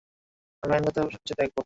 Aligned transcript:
আমি 0.63 0.73
আইনগতভাবে 0.73 1.11
সবকিছু 1.13 1.35
দেখব। 1.39 1.57